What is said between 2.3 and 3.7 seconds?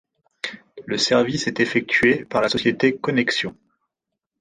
la société Connexxion.